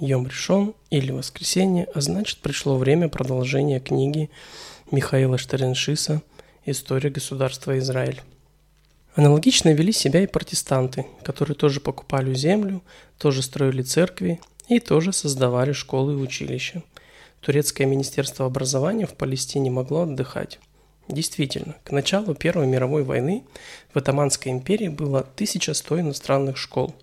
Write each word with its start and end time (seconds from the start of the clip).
Йом 0.00 0.26
решен 0.26 0.74
или 0.90 1.10
воскресенье, 1.10 1.88
а 1.94 2.00
значит 2.00 2.38
пришло 2.38 2.76
время 2.76 3.08
продолжения 3.08 3.80
книги 3.80 4.30
Михаила 4.90 5.38
Штереншиса 5.38 6.22
«История 6.64 7.10
государства 7.10 7.76
Израиль». 7.78 8.22
Аналогично 9.16 9.72
вели 9.72 9.92
себя 9.92 10.22
и 10.22 10.28
протестанты, 10.28 11.06
которые 11.24 11.56
тоже 11.56 11.80
покупали 11.80 12.32
землю, 12.34 12.82
тоже 13.18 13.42
строили 13.42 13.82
церкви 13.82 14.40
и 14.68 14.78
тоже 14.78 15.12
создавали 15.12 15.72
школы 15.72 16.12
и 16.12 16.16
училища. 16.16 16.84
Турецкое 17.40 17.86
министерство 17.86 18.46
образования 18.46 19.06
в 19.06 19.14
Палестине 19.14 19.70
могло 19.70 20.02
отдыхать. 20.02 20.60
Действительно, 21.08 21.74
к 21.82 21.90
началу 21.90 22.34
Первой 22.34 22.66
мировой 22.66 23.02
войны 23.02 23.42
в 23.92 23.98
Атаманской 23.98 24.52
империи 24.52 24.88
было 24.88 25.20
1100 25.20 26.00
иностранных 26.00 26.56
школ. 26.56 26.94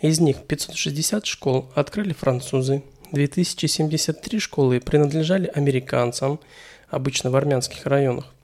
Из 0.00 0.20
них 0.20 0.44
560 0.46 1.24
школ 1.24 1.70
открыли 1.74 2.12
французы, 2.12 2.82
2073 3.12 4.38
школы 4.40 4.80
принадлежали 4.80 5.46
американцам, 5.46 6.40
обычно 6.88 7.30
в 7.30 7.36
армянских 7.36 7.86
районах. 7.86 8.34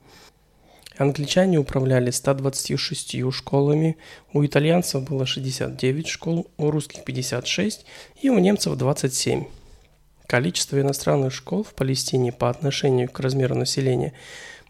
Англичане 0.97 1.57
управляли 1.57 2.11
126 2.11 3.31
школами, 3.33 3.97
у 4.33 4.45
итальянцев 4.45 5.03
было 5.03 5.25
69 5.25 6.07
школ, 6.07 6.47
у 6.57 6.71
русских 6.71 7.03
56 7.03 7.85
и 8.21 8.29
у 8.29 8.39
немцев 8.39 8.75
27. 8.75 9.45
Количество 10.27 10.79
иностранных 10.79 11.33
школ 11.33 11.63
в 11.63 11.73
Палестине 11.73 12.31
по 12.31 12.49
отношению 12.49 13.09
к 13.09 13.19
размеру 13.19 13.55
населения 13.55 14.13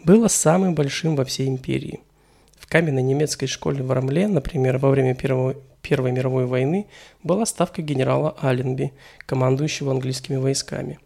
было 0.03 0.27
самым 0.27 0.73
большим 0.73 1.15
во 1.15 1.25
всей 1.25 1.47
империи. 1.47 1.99
В 2.57 2.67
каменной 2.67 3.03
немецкой 3.03 3.47
школе 3.47 3.83
в 3.83 3.91
Рамле, 3.91 4.27
например, 4.27 4.77
во 4.77 4.89
время 4.89 5.13
Первой, 5.13 5.57
Первой 5.81 6.11
мировой 6.11 6.45
войны 6.45 6.87
была 7.23 7.45
ставка 7.45 7.81
генерала 7.81 8.35
Алленби, 8.39 8.93
командующего 9.25 9.91
английскими 9.91 10.37
войсками. 10.37 10.99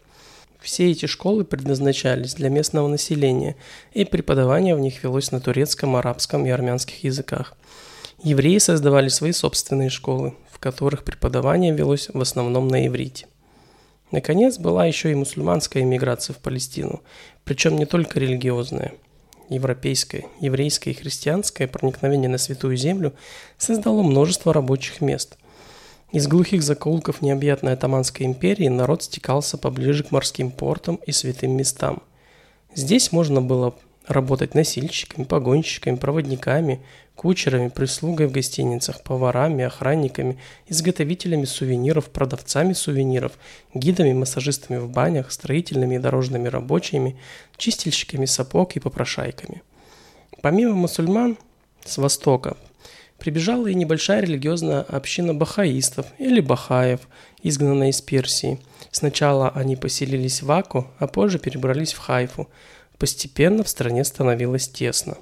Все 0.60 0.90
эти 0.90 1.06
школы 1.06 1.44
предназначались 1.44 2.34
для 2.34 2.48
местного 2.48 2.88
населения, 2.88 3.56
и 3.92 4.04
преподавание 4.04 4.74
в 4.74 4.80
них 4.80 5.02
велось 5.02 5.30
на 5.30 5.40
турецком, 5.40 5.96
арабском 5.96 6.44
и 6.46 6.50
армянских 6.50 7.04
языках. 7.04 7.54
Евреи 8.22 8.58
создавали 8.58 9.08
свои 9.08 9.32
собственные 9.32 9.90
школы, 9.90 10.34
в 10.50 10.58
которых 10.58 11.04
преподавание 11.04 11.72
велось 11.72 12.08
в 12.12 12.20
основном 12.20 12.68
на 12.68 12.86
иврите. 12.86 13.26
Наконец, 14.10 14.58
была 14.58 14.86
еще 14.86 15.12
и 15.12 15.14
мусульманская 15.14 15.82
иммиграция 15.82 16.34
в 16.34 16.38
Палестину, 16.38 17.02
причем 17.44 17.76
не 17.76 17.86
только 17.86 18.18
религиозная. 18.18 18.94
Европейское, 19.48 20.24
еврейское 20.40 20.90
и 20.90 20.94
христианское 20.94 21.66
проникновение 21.66 22.28
на 22.28 22.38
Святую 22.38 22.76
Землю 22.76 23.12
создало 23.58 24.02
множество 24.02 24.52
рабочих 24.52 25.00
мест. 25.00 25.36
Из 26.12 26.26
глухих 26.28 26.62
закоулков 26.62 27.22
необъятной 27.22 27.72
Атаманской 27.72 28.26
империи 28.26 28.68
народ 28.68 29.02
стекался 29.02 29.58
поближе 29.58 30.04
к 30.04 30.10
морским 30.12 30.50
портам 30.50 30.96
и 31.06 31.12
святым 31.12 31.52
местам. 31.56 32.02
Здесь 32.74 33.12
можно 33.12 33.40
было 33.42 33.74
работать 34.06 34.54
носильщиками, 34.54 35.24
погонщиками, 35.24 35.96
проводниками, 35.96 36.80
кучерами, 37.14 37.68
прислугой 37.68 38.26
в 38.26 38.32
гостиницах, 38.32 39.02
поварами, 39.02 39.64
охранниками, 39.64 40.38
изготовителями 40.68 41.44
сувениров, 41.44 42.10
продавцами 42.10 42.72
сувениров, 42.72 43.32
гидами, 43.74 44.12
массажистами 44.12 44.78
в 44.78 44.88
банях, 44.88 45.32
строительными 45.32 45.96
и 45.96 45.98
дорожными 45.98 46.48
рабочими, 46.48 47.16
чистильщиками 47.56 48.26
сапог 48.26 48.76
и 48.76 48.80
попрошайками. 48.80 49.62
Помимо 50.42 50.74
мусульман 50.74 51.38
с 51.84 51.98
востока 51.98 52.56
прибежала 53.18 53.66
и 53.66 53.74
небольшая 53.74 54.20
религиозная 54.20 54.82
община 54.82 55.32
бахаистов 55.32 56.06
или 56.18 56.40
бахаев, 56.40 57.00
изгнанная 57.42 57.88
из 57.88 58.02
Персии. 58.02 58.60
Сначала 58.90 59.48
они 59.48 59.74
поселились 59.74 60.42
в 60.42 60.52
Аку, 60.52 60.86
а 60.98 61.06
позже 61.06 61.38
перебрались 61.38 61.94
в 61.94 61.98
Хайфу– 61.98 62.48
Постепенно 62.98 63.62
в 63.62 63.68
стране 63.68 64.04
становилось 64.04 64.68
тесно. 64.68 65.18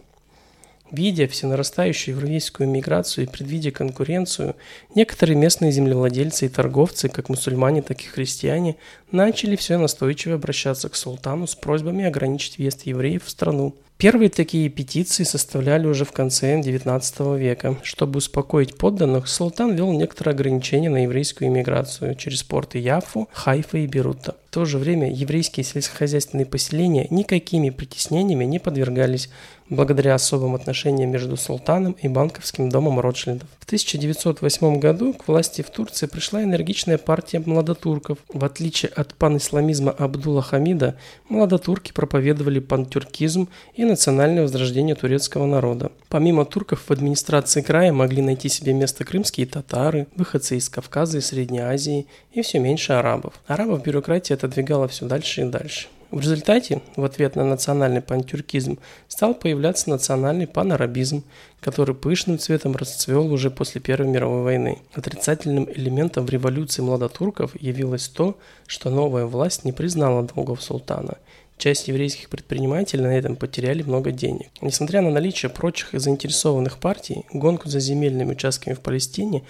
Видя 0.91 1.27
всенарастающую 1.27 2.15
еврейскую 2.15 2.69
миграцию 2.69 3.25
и 3.25 3.29
предвидя 3.29 3.73
конкуренцию, 3.73 4.55
некоторые 4.95 5.37
местные 5.37 5.73
землевладельцы 5.73 6.47
и 6.47 6.49
торговцы, 6.49 7.09
как 7.09 7.29
мусульмане, 7.29 7.83
так 7.83 8.01
и 8.01 8.07
христиане, 8.07 8.77
начали 9.11 9.57
все 9.57 9.77
настойчиво 9.77 10.37
обращаться 10.37 10.89
к 10.89 10.95
султану 10.95 11.49
с 11.49 11.57
просьбами 11.57 12.05
ограничить 12.05 12.59
въезд 12.59 12.87
евреев 12.87 13.25
в 13.25 13.31
страну. 13.31 13.75
Первые 13.97 14.29
такие 14.29 14.69
петиции 14.69 15.23
составляли 15.23 15.87
уже 15.87 16.05
в 16.05 16.11
конце 16.11 16.61
XIX 16.61 17.39
века. 17.39 17.79
Чтобы 17.85 18.19
успокоить 18.19 18.77
подданных, 18.77 19.29
султан 19.29 19.73
ввел 19.73 19.93
некоторые 19.93 20.35
ограничения 20.35 20.91
на 20.91 21.05
еврейскую 21.05 21.49
иммиграцию 21.49 22.17
через 22.17 22.43
порты 22.43 22.79
Яфу, 22.79 23.29
Хайфа 23.33 23.79
и 23.79 23.87
Берута. 23.87 24.37
В 24.51 24.55
то 24.55 24.65
же 24.65 24.79
время 24.79 25.13
еврейские 25.13 25.65
сельскохозяйственные 25.65 26.47
поселения 26.47 27.09
никакими 27.11 27.71
притеснениями 27.71 28.45
не 28.45 28.59
подвергались, 28.59 29.29
благодаря 29.69 30.15
особым 30.15 30.55
отношениям 30.55 31.11
между 31.11 31.37
султаном 31.37 31.97
и 32.01 32.09
банковским 32.09 32.69
домом 32.69 33.01
Ротшильдов. 33.01 33.49
В 33.59 33.65
1908 33.65 34.79
году 34.79 35.13
к 35.15 35.27
власти 35.27 35.63
в 35.63 35.71
Турции 35.71 36.07
пришла 36.07 36.43
энергичная 36.43 36.99
партия 36.99 37.43
младотурков. 37.45 38.19
В 38.29 38.45
отличие 38.45 38.91
от 38.91 39.15
панисламизма 39.15 39.91
Абдулла 39.91 40.43
Хамида, 40.43 40.97
младотурки 41.29 41.93
проповедовали 41.93 42.61
пантюркизм 42.61 43.49
и 43.75 43.84
национальное 43.85 44.43
возрождение 44.43 44.95
турецкого 44.95 45.47
народа. 45.47 45.93
Помимо 46.09 46.45
турков 46.45 46.85
в 46.87 46.91
администрации 46.91 47.63
края 47.63 47.93
могли 47.93 48.23
найти 48.23 48.49
себе 48.49 48.73
место 48.73 49.05
крымские 49.05 49.47
татары, 49.47 50.07
выходцы 50.17 50.57
из 50.57 50.69
Кавказа 50.69 51.19
и 51.19 51.21
Средней 51.21 51.61
Азии 51.61 52.07
и 52.33 52.43
все 52.43 52.59
меньше 52.59 52.93
арабов. 52.93 53.35
Арабов 53.47 53.83
бюрократия 53.83 54.35
отодвигала 54.35 54.89
все 54.89 55.07
дальше 55.07 55.43
и 55.43 55.45
дальше. 55.45 55.89
В 56.15 56.21
результате, 56.21 56.81
в 56.95 57.05
ответ 57.05 57.35
на 57.35 57.45
национальный 57.45 58.01
пантюркизм, 58.01 58.79
стал 59.09 59.35
появляться 59.35 59.91
национальный 59.91 60.47
панарабизм, 60.47 61.25
который 61.61 61.97
пышным 61.97 62.39
цветом 62.39 62.77
расцвел 62.77 63.33
уже 63.33 63.51
после 63.51 63.81
Первой 63.81 64.09
мировой 64.09 64.43
войны. 64.45 64.79
Отрицательным 64.93 65.69
элементом 65.69 66.25
в 66.25 66.31
революции 66.31 66.83
младотурков 66.83 67.61
явилось 67.61 68.07
то, 68.07 68.39
что 68.69 68.91
новая 68.91 69.27
власть 69.27 69.65
не 69.65 69.73
признала 69.73 70.23
долгов 70.23 70.63
султана. 70.63 71.19
Часть 71.57 71.89
еврейских 71.89 72.29
предпринимателей 72.29 73.03
на 73.03 73.17
этом 73.17 73.37
потеряли 73.37 73.83
много 73.83 74.11
денег. 74.11 74.49
Несмотря 74.61 75.01
на 75.01 75.11
наличие 75.11 75.51
прочих 75.51 75.91
заинтересованных 75.93 76.79
партий, 76.79 77.25
гонку 77.33 77.69
за 77.69 77.81
земельными 77.81 78.33
участками 78.33 78.75
в 78.75 78.81
Палестине 78.81 79.45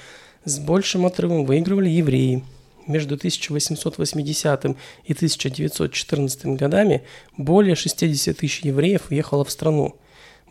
с 0.45 0.59
большим 0.59 1.07
отрывом 1.07 1.47
выигрывали 1.47 1.89
евреи, 1.89 2.45
между 2.87 3.15
1880 3.15 4.65
и 5.05 5.13
1914 5.13 6.47
годами 6.47 7.03
более 7.37 7.75
60 7.75 8.37
тысяч 8.37 8.61
евреев 8.61 9.11
уехало 9.11 9.45
в 9.45 9.51
страну. 9.51 9.97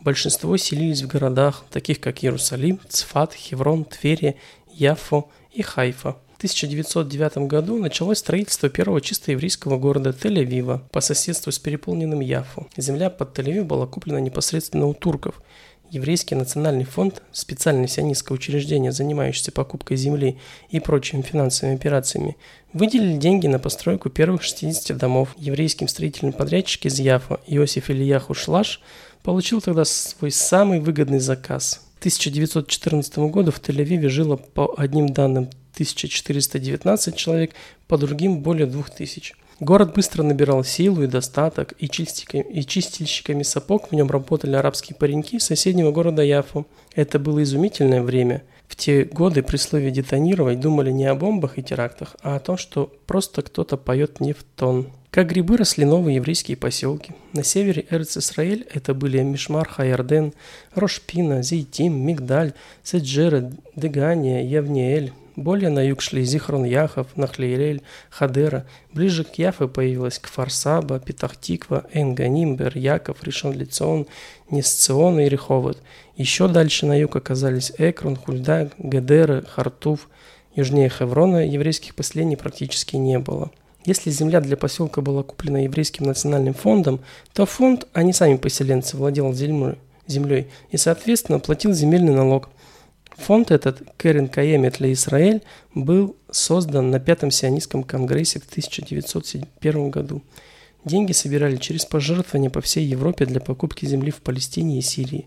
Большинство 0.00 0.56
селились 0.56 1.02
в 1.02 1.06
городах, 1.06 1.64
таких 1.70 2.00
как 2.00 2.22
Иерусалим, 2.24 2.80
Цфат, 2.88 3.34
Хеврон, 3.34 3.84
Тверия, 3.84 4.34
Яфо 4.72 5.30
и 5.52 5.62
Хайфа. 5.62 6.16
В 6.34 6.36
1909 6.36 7.48
году 7.48 7.78
началось 7.78 8.18
строительство 8.18 8.68
первого 8.68 9.00
чисто 9.00 9.32
еврейского 9.32 9.78
города 9.78 10.10
Тель-Авива 10.10 10.82
по 10.90 11.00
соседству 11.00 11.52
с 11.52 11.58
переполненным 11.58 12.20
Яфо. 12.20 12.66
Земля 12.76 13.08
под 13.08 13.38
Тель-Авив 13.38 13.64
была 13.64 13.86
куплена 13.86 14.20
непосредственно 14.20 14.86
у 14.86 14.94
турков– 14.94 15.40
Еврейский 15.94 16.34
национальный 16.34 16.84
фонд, 16.84 17.22
специальное 17.30 17.86
сионистское 17.86 18.34
учреждение, 18.34 18.90
занимающееся 18.90 19.52
покупкой 19.52 19.96
земли 19.96 20.38
и 20.68 20.80
прочими 20.80 21.22
финансовыми 21.22 21.76
операциями, 21.76 22.36
выделили 22.72 23.16
деньги 23.16 23.46
на 23.46 23.60
постройку 23.60 24.10
первых 24.10 24.42
60 24.42 24.96
домов. 24.96 25.28
Еврейским 25.36 25.86
строительным 25.86 26.32
подрядчик 26.32 26.86
из 26.86 26.98
Яфа 26.98 27.40
Иосиф 27.46 27.90
Ильяху 27.90 28.34
Шлаш 28.34 28.80
получил 29.22 29.60
тогда 29.60 29.84
свой 29.84 30.32
самый 30.32 30.80
выгодный 30.80 31.20
заказ. 31.20 31.86
К 31.96 31.98
1914 32.00 33.18
году 33.30 33.52
в 33.52 33.60
Тель-Авиве 33.60 34.08
жило 34.08 34.36
по 34.36 34.74
одним 34.76 35.10
данным 35.10 35.48
1419 35.74 37.16
человек, 37.16 37.52
по 37.86 37.98
другим 37.98 38.40
более 38.40 38.66
2000. 38.66 39.34
Город 39.60 39.94
быстро 39.94 40.22
набирал 40.22 40.64
силу 40.64 41.04
и 41.04 41.06
достаток, 41.06 41.74
и, 41.78 41.86
и 41.86 42.66
чистильщиками 42.66 43.42
сапог 43.44 43.90
в 43.90 43.94
нем 43.94 44.10
работали 44.10 44.56
арабские 44.56 44.96
пареньки 44.96 45.38
соседнего 45.38 45.92
города 45.92 46.22
Яфу. 46.22 46.66
Это 46.94 47.18
было 47.18 47.42
изумительное 47.42 48.02
время. 48.02 48.42
В 48.66 48.76
те 48.76 49.04
годы 49.04 49.42
при 49.42 49.56
слове 49.56 49.90
«детонировать» 49.90 50.58
думали 50.58 50.90
не 50.90 51.04
о 51.06 51.14
бомбах 51.14 51.58
и 51.58 51.62
терактах, 51.62 52.16
а 52.22 52.36
о 52.36 52.40
том, 52.40 52.56
что 52.56 52.92
просто 53.06 53.42
кто-то 53.42 53.76
поет 53.76 54.20
не 54.20 54.32
в 54.32 54.42
тон. 54.56 54.88
Как 55.10 55.28
грибы 55.28 55.56
росли 55.56 55.84
новые 55.84 56.16
еврейские 56.16 56.56
поселки. 56.56 57.12
На 57.32 57.44
севере 57.44 57.86
Эрц-Исраэль 57.88 58.66
это 58.72 58.94
были 58.94 59.22
Мишмар, 59.22 59.68
Хаярден, 59.68 60.32
Рошпина, 60.74 61.42
Зейтим, 61.42 62.04
Мигдаль, 62.04 62.54
Седжера, 62.82 63.52
Дегания, 63.76 64.42
Явниэль, 64.42 65.12
более 65.36 65.70
на 65.70 65.80
юг 65.80 66.00
шли 66.00 66.24
Зихрон 66.24 66.64
Яхов, 66.64 67.08
Нахлейлель, 67.16 67.82
Хадера. 68.10 68.66
Ближе 68.92 69.24
к 69.24 69.34
Яфе 69.34 69.66
появилась 69.66 70.18
Кфарсаба, 70.18 71.00
Петахтиква, 71.00 71.86
Энганим, 71.92 72.56
Бер, 72.56 72.76
Яков, 72.76 73.22
Ришон 73.22 73.52
Лицион, 73.52 74.06
Несцион 74.50 75.18
и 75.20 75.28
Реховод. 75.28 75.78
Еще 76.16 76.46
дальше 76.46 76.86
на 76.86 76.98
юг 76.98 77.16
оказались 77.16 77.72
Экрон, 77.78 78.16
Хульдаг, 78.16 78.74
Гедера, 78.78 79.42
Хартув. 79.42 80.08
Южнее 80.54 80.88
Хеврона 80.88 81.44
еврейских 81.46 81.96
поселений 81.96 82.36
практически 82.36 82.94
не 82.94 83.18
было. 83.18 83.50
Если 83.84 84.10
земля 84.10 84.40
для 84.40 84.56
поселка 84.56 85.02
была 85.02 85.24
куплена 85.24 85.64
еврейским 85.64 86.06
национальным 86.06 86.54
фондом, 86.54 87.00
то 87.32 87.44
фонд, 87.44 87.86
а 87.92 88.02
не 88.02 88.12
сами 88.12 88.36
поселенцы, 88.36 88.96
владел 88.96 89.34
землей 89.34 90.46
и, 90.70 90.76
соответственно, 90.76 91.40
платил 91.40 91.72
земельный 91.72 92.14
налог. 92.14 92.50
Фонд 93.16 93.50
этот, 93.50 93.82
Керен 93.96 94.28
Каемет 94.28 94.78
для 94.78 94.92
Израиль, 94.92 95.42
был 95.74 96.16
создан 96.30 96.90
на 96.90 96.98
Пятом 96.98 97.30
сионистском 97.30 97.84
конгрессе 97.84 98.40
в 98.40 98.44
1901 98.44 99.90
году. 99.90 100.22
Деньги 100.84 101.12
собирали 101.12 101.56
через 101.56 101.86
пожертвования 101.86 102.50
по 102.50 102.60
всей 102.60 102.84
Европе 102.84 103.24
для 103.24 103.40
покупки 103.40 103.86
земли 103.86 104.10
в 104.10 104.20
Палестине 104.20 104.78
и 104.78 104.82
Сирии. 104.82 105.26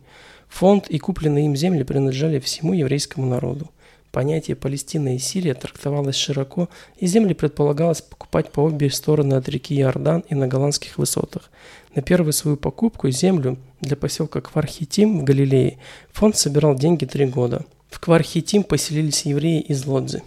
Фонд 0.50 0.88
и 0.88 1.00
купленные 1.00 1.46
им 1.46 1.56
земли 1.56 1.84
принадлежали 1.84 2.40
всему 2.40 2.74
еврейскому 2.74 3.26
народу. 3.26 3.72
Понятие 4.12 4.56
Палестина 4.56 5.16
и 5.16 5.20
Сирия 5.20 5.54
трактовалось 5.54 6.16
широко, 6.16 6.70
и 6.98 7.08
земли 7.08 7.34
предполагалось 7.34 8.02
покупать 8.02 8.52
по 8.52 8.62
обе 8.62 8.90
стороны 8.90 9.34
от 9.36 9.50
реки 9.50 9.80
Иордан 9.80 10.24
и 10.30 10.36
на 10.36 10.48
голландских 10.48 10.98
высотах. 10.98 11.50
На 11.94 12.02
первую 12.02 12.34
свою 12.34 12.58
покупку 12.58 13.10
землю 13.10 13.58
для 13.82 13.96
поселка 13.96 14.42
Квархитим 14.42 15.20
в 15.20 15.24
Галилее 15.24 15.80
фонд 16.14 16.38
собирал 16.38 16.76
деньги 16.76 17.06
три 17.06 17.26
года. 17.26 17.66
В 17.90 18.00
Квархитим 18.00 18.64
поселились 18.64 19.26
евреи 19.26 19.62
из 19.62 19.86
Лодзи. 19.86 20.24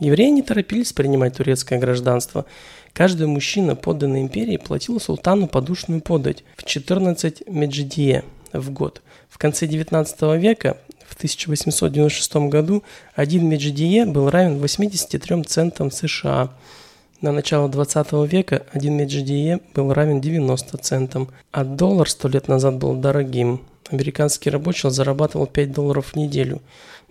Евреи 0.00 0.30
не 0.30 0.42
торопились 0.42 0.92
принимать 0.92 1.36
турецкое 1.36 1.78
гражданство. 1.78 2.46
Каждый 2.94 3.26
мужчина, 3.26 3.76
подданный 3.76 4.22
империи, 4.22 4.56
платил 4.56 4.98
султану 4.98 5.46
подушную 5.46 6.00
подать 6.00 6.42
в 6.56 6.64
14 6.64 7.46
меджидие 7.46 8.24
в 8.52 8.70
год. 8.70 9.02
В 9.28 9.36
конце 9.36 9.66
19 9.66 10.22
века 10.40 10.78
в 11.06 11.14
1896 11.16 12.36
году 12.48 12.82
один 13.14 13.46
меджидие 13.48 14.06
был 14.06 14.30
равен 14.30 14.58
83 14.58 15.44
центам 15.44 15.90
США. 15.90 16.50
На 17.20 17.32
начало 17.32 17.68
20 17.68 18.12
века 18.32 18.64
один 18.72 18.96
меджидие 18.96 19.60
был 19.74 19.92
равен 19.92 20.22
90 20.22 20.78
центам, 20.78 21.28
а 21.52 21.64
доллар 21.64 22.08
сто 22.08 22.28
лет 22.28 22.48
назад 22.48 22.78
был 22.78 22.94
дорогим. 22.94 23.60
Американский 23.90 24.48
рабочий 24.48 24.88
зарабатывал 24.88 25.46
5 25.46 25.70
долларов 25.70 26.12
в 26.12 26.16
неделю. 26.16 26.62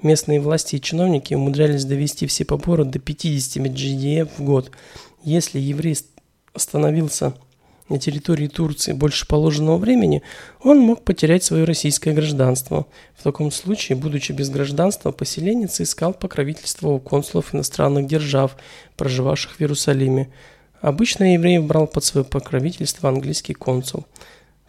Местные 0.01 0.39
власти 0.39 0.77
и 0.77 0.81
чиновники 0.81 1.35
умудрялись 1.35 1.85
довести 1.85 2.25
все 2.25 2.43
поборы 2.43 2.85
до 2.85 2.97
50 2.97 3.61
меджидие 3.61 4.25
в 4.25 4.39
год. 4.39 4.71
Если 5.23 5.59
еврей 5.59 5.95
остановился 6.53 7.33
на 7.89 7.99
территории 7.99 8.47
Турции 8.47 8.93
больше 8.93 9.27
положенного 9.27 9.77
времени, 9.77 10.21
он 10.63 10.79
мог 10.79 11.03
потерять 11.03 11.43
свое 11.43 11.63
российское 11.63 12.13
гражданство. 12.13 12.85
В 13.17 13.23
таком 13.23 13.51
случае, 13.51 13.97
будучи 13.97 14.31
без 14.31 14.49
гражданства, 14.49 15.11
поселенец 15.11 15.81
искал 15.81 16.13
покровительство 16.13 16.89
у 16.89 16.99
консулов 16.99 17.53
иностранных 17.53 18.07
держав, 18.07 18.55
проживавших 18.95 19.57
в 19.57 19.61
Иерусалиме. 19.61 20.29
Обычно 20.81 21.33
евреев 21.33 21.65
брал 21.65 21.87
под 21.87 22.03
свое 22.03 22.25
покровительство 22.25 23.09
английский 23.09 23.53
консул. 23.53 24.05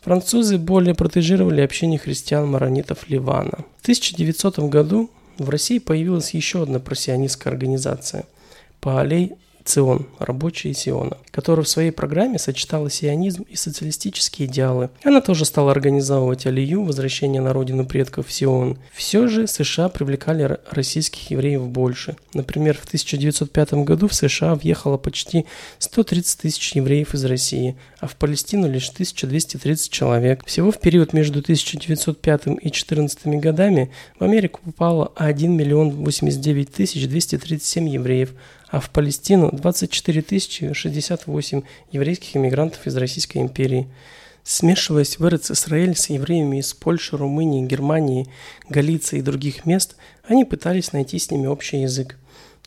Французы 0.02 0.58
более 0.58 0.94
протежировали 0.94 1.60
общение 1.60 1.98
христиан-маронитов 1.98 3.08
Ливана. 3.08 3.64
В 3.78 3.82
1900 3.82 4.58
году 4.70 5.10
в 5.38 5.48
России 5.50 5.78
появилась 5.78 6.34
еще 6.34 6.62
одна 6.62 6.80
просионистская 6.80 7.52
организация– 7.52 8.24
Паалей 8.80 9.32
ЦИОН, 9.70 10.06
рабочие 10.18 10.74
Сиона, 10.74 11.16
которая 11.30 11.64
в 11.64 11.68
своей 11.68 11.92
программе 11.92 12.40
сочетала 12.40 12.90
сионизм 12.90 13.42
и 13.42 13.54
социалистические 13.54 14.48
идеалы. 14.48 14.90
Она 15.04 15.20
тоже 15.20 15.44
стала 15.44 15.70
организовывать 15.70 16.44
алию, 16.44 16.82
возвращение 16.82 17.40
на 17.40 17.52
родину 17.52 17.86
предков 17.86 18.32
Сион. 18.32 18.78
Все 18.92 19.28
же 19.28 19.46
США 19.46 19.88
привлекали 19.88 20.58
российских 20.70 21.30
евреев 21.30 21.68
больше. 21.68 22.16
Например, 22.34 22.76
в 22.76 22.84
1905 22.84 23.74
году 23.84 24.08
в 24.08 24.14
США 24.14 24.56
въехало 24.56 24.96
почти 24.96 25.46
130 25.78 26.40
тысяч 26.40 26.72
евреев 26.72 27.14
из 27.14 27.24
России, 27.24 27.76
а 28.00 28.08
в 28.08 28.16
Палестину 28.16 28.68
лишь 28.68 28.90
1230 28.90 29.92
человек. 29.92 30.44
Всего 30.46 30.72
в 30.72 30.80
период 30.80 31.12
между 31.12 31.38
1905 31.38 32.40
и 32.46 32.50
2014 32.50 33.26
годами 33.40 33.92
в 34.18 34.24
Америку 34.24 34.60
попало 34.64 35.12
1 35.14 35.52
миллион 35.52 35.90
89 35.90 36.72
тысяч 36.72 37.06
237 37.06 37.88
евреев, 37.88 38.34
а 38.70 38.80
в 38.80 38.90
Палестину 38.90 39.50
24 39.52 40.74
068 40.74 41.62
еврейских 41.92 42.36
иммигрантов 42.36 42.86
из 42.86 42.96
Российской 42.96 43.38
империи. 43.38 43.88
Смешиваясь 44.42 45.18
в 45.18 45.28
Эрец 45.28 45.50
Израиль 45.50 45.96
с 45.96 46.08
евреями 46.08 46.58
из 46.58 46.72
Польши, 46.72 47.16
Румынии, 47.16 47.66
Германии, 47.66 48.28
Галиции 48.68 49.18
и 49.18 49.22
других 49.22 49.66
мест, 49.66 49.96
они 50.24 50.44
пытались 50.44 50.92
найти 50.92 51.18
с 51.18 51.30
ними 51.30 51.46
общий 51.46 51.82
язык. 51.82 52.16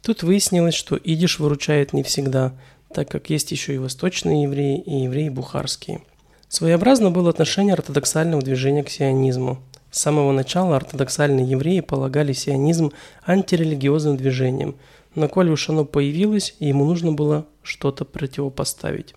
Тут 0.02 0.24
выяснилось, 0.24 0.76
что 0.76 0.98
идиш 0.98 1.40
выручает 1.40 1.94
не 1.94 2.04
всегда, 2.04 2.54
так 2.94 3.10
как 3.10 3.30
есть 3.30 3.52
еще 3.52 3.74
и 3.74 3.80
восточные 3.80 4.44
евреи, 4.44 4.80
и 4.80 5.04
евреи 5.04 5.30
бухарские. 5.30 6.02
Своеобразно 6.50 7.10
было 7.10 7.30
отношение 7.32 7.74
ортодоксального 7.74 8.44
движения 8.44 8.84
к 8.84 8.90
сионизму. 8.90 9.60
С 9.90 10.02
самого 10.02 10.32
начала 10.32 10.76
ортодоксальные 10.76 11.50
евреи 11.50 11.80
полагали 11.80 12.34
сионизм 12.34 12.92
антирелигиозным 13.26 14.18
движением– 14.18 14.76
но 15.16 15.28
коли 15.28 15.50
уж 15.50 15.70
оно 15.70 15.86
появилось, 15.86 16.56
ему 16.60 16.86
нужно 16.86 17.12
было 17.12 17.46
что-то 17.62 18.06
противопоставить. 18.06 19.14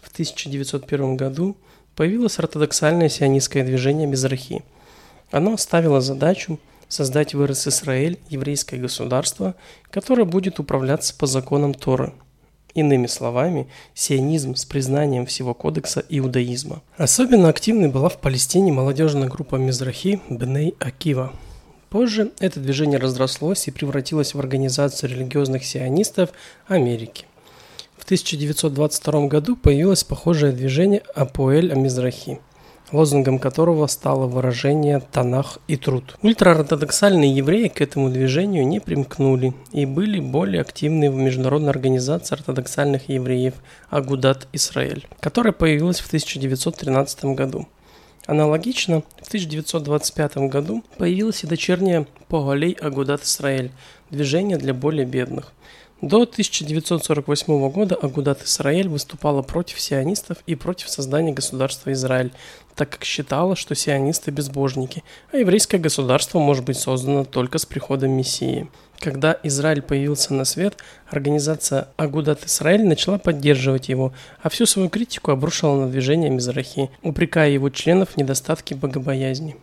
В 0.00 0.10
1901 0.10 1.16
году 1.16 1.56
появилось 1.94 2.38
ортодоксальное 2.38 3.08
сионистское 3.08 3.64
движение 3.64 4.06
Мизрахи. 4.06 4.62
Оно 5.30 5.56
ставило 5.56 6.00
задачу 6.00 6.58
создать 6.88 7.34
в 7.34 7.44
РС-Израиль 7.44 8.18
еврейское 8.28 8.76
государство, 8.76 9.54
которое 9.90 10.24
будет 10.24 10.58
управляться 10.58 11.14
по 11.16 11.26
законам 11.26 11.72
Торы. 11.72 12.12
Иными 12.74 13.06
словами, 13.06 13.68
сионизм 13.94 14.54
с 14.54 14.64
признанием 14.64 15.26
всего 15.26 15.54
кодекса 15.54 16.02
иудаизма. 16.08 16.82
Особенно 16.96 17.48
активной 17.48 17.88
была 17.88 18.08
в 18.08 18.18
Палестине 18.18 18.72
молодежная 18.72 19.28
группа 19.28 19.56
Мизрахи 19.56 20.20
Беней 20.28 20.74
Акива– 20.78 21.32
Позже 21.92 22.32
это 22.40 22.58
движение 22.58 22.98
разрослось 22.98 23.68
и 23.68 23.70
превратилось 23.70 24.32
в 24.32 24.40
организацию 24.40 25.10
религиозных 25.10 25.62
сионистов 25.62 26.30
Америки. 26.66 27.26
В 27.98 28.04
1922 28.04 29.26
году 29.26 29.56
появилось 29.56 30.02
похожее 30.02 30.52
движение 30.52 31.02
Апоэль 31.14 31.70
Амизрахи, 31.70 32.40
лозунгом 32.92 33.38
которого 33.38 33.86
стало 33.88 34.26
выражение 34.26 35.02
«Танах 35.12 35.58
и 35.68 35.76
труд». 35.76 36.16
Ультраортодоксальные 36.22 37.36
евреи 37.36 37.68
к 37.68 37.82
этому 37.82 38.08
движению 38.08 38.66
не 38.66 38.80
примкнули 38.80 39.52
и 39.72 39.84
были 39.84 40.18
более 40.18 40.62
активны 40.62 41.10
в 41.10 41.16
международной 41.16 41.68
организации 41.68 42.36
ортодоксальных 42.36 43.10
евреев 43.10 43.52
Агудат 43.90 44.48
Исраэль, 44.54 45.06
которая 45.20 45.52
появилась 45.52 46.00
в 46.00 46.06
1913 46.06 47.36
году. 47.36 47.68
Аналогично, 48.26 49.02
в 49.20 49.26
1925 49.26 50.36
году 50.48 50.84
появилась 50.96 51.42
и 51.42 51.48
дочерняя 51.48 52.06
Погалей 52.28 52.72
Агудат 52.72 53.24
Исраэль– 53.24 53.72
движение 54.10 54.58
для 54.58 54.74
более 54.74 55.04
бедных. 55.04 55.52
До 56.02 56.22
1948 56.22 57.70
года 57.70 57.94
Агудат 57.94 58.42
Исраэль 58.42 58.88
выступала 58.88 59.42
против 59.42 59.80
сионистов 59.80 60.38
и 60.48 60.56
против 60.56 60.88
создания 60.88 61.30
государства 61.30 61.92
Израиль, 61.92 62.32
так 62.74 62.90
как 62.90 63.04
считала, 63.04 63.54
что 63.54 63.76
сионисты– 63.76 64.30
безбожники, 64.32 65.04
а 65.30 65.36
еврейское 65.36 65.78
государство 65.78 66.40
может 66.40 66.64
быть 66.64 66.76
создано 66.76 67.24
только 67.24 67.58
с 67.58 67.66
приходом 67.66 68.10
Мессии. 68.10 68.68
Когда 68.98 69.38
Израиль 69.44 69.80
появился 69.80 70.34
на 70.34 70.44
свет, 70.44 70.76
организация 71.08 71.86
Агудат 71.96 72.44
Израиль 72.46 72.84
начала 72.84 73.18
поддерживать 73.18 73.88
его, 73.88 74.12
а 74.42 74.48
всю 74.48 74.66
свою 74.66 74.88
критику 74.88 75.30
обрушила 75.30 75.82
на 75.82 75.88
движение 75.88 76.30
Мизрахи, 76.30 76.90
упрекая 77.02 77.50
его 77.50 77.70
членов 77.70 78.10
в 78.10 78.16
недостатке 78.16 78.74
богобоязни. 78.74 79.56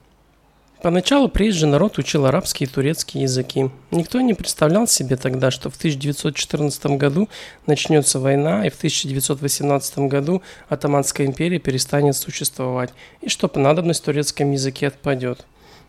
Поначалу 0.81 1.27
приезжий 1.27 1.67
народ 1.67 1.97
учил 1.97 2.25
арабский 2.25 2.63
и 2.63 2.67
турецкий 2.67 3.23
языки. 3.23 3.69
Никто 3.91 4.21
не 4.21 4.33
представлял 4.33 4.87
себе 4.87 5.17
тогда, 5.17 5.51
что 5.51 5.69
в 5.69 5.75
1914 5.75 6.85
году 6.97 7.27
начнется 7.67 8.17
война, 8.17 8.65
и 8.65 8.69
в 8.69 8.77
1918 8.77 9.99
году 9.99 10.41
Атаманская 10.69 11.27
империя 11.27 11.59
перестанет 11.59 12.15
существовать, 12.15 12.91
и 13.19 13.27
что 13.27 13.51
надобность 13.55 14.01
в 14.01 14.05
турецком 14.05 14.53
языке 14.53 14.87
отпадет. 14.87 15.45